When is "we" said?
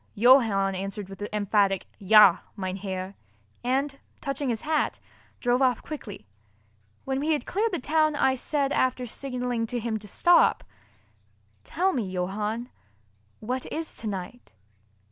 7.19-7.33